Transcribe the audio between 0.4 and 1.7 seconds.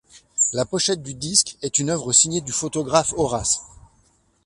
La pochette du disque